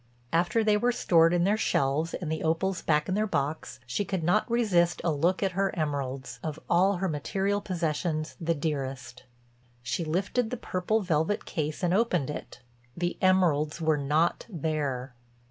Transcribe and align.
After 0.33 0.63
they 0.63 0.77
were 0.77 0.91
stored 0.91 1.31
in 1.31 1.43
their 1.43 1.55
shelves 1.59 2.15
and 2.15 2.31
the 2.31 2.41
opals 2.41 2.81
back 2.81 3.07
in 3.07 3.13
their 3.13 3.27
box 3.27 3.79
she 3.85 4.03
could 4.03 4.23
not 4.23 4.49
resist 4.49 4.99
a 5.03 5.11
look 5.11 5.43
at 5.43 5.51
her 5.51 5.71
emeralds, 5.75 6.39
of 6.41 6.59
all 6.67 6.95
her 6.95 7.07
material 7.07 7.61
possessions 7.61 8.35
the 8.41 8.55
dearest. 8.55 9.25
She 9.83 10.03
lifted 10.03 10.49
the 10.49 10.57
purple 10.57 11.01
velvet 11.03 11.45
case 11.45 11.83
and 11.83 11.93
opened 11.93 12.31
it—the 12.31 13.19
emeralds 13.21 13.79
were 13.79 13.95
not 13.95 14.47
there. 14.49 15.13